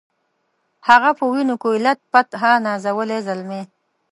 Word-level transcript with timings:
هغه 0.87 1.09
په 1.17 1.23
وینو 1.31 1.55
کي 1.61 1.71
لت 1.85 1.99
پت 2.11 2.29
ها 2.41 2.51
نازولی 2.67 3.19
زلمی 3.27 3.61